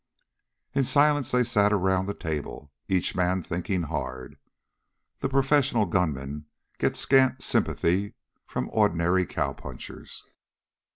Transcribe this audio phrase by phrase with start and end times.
[0.73, 4.39] In silence they sat around the table, each man thinking hard.
[5.19, 6.47] The professional gunman
[6.79, 8.15] gets scant sympathy
[8.47, 10.23] from ordinary cowpunchers.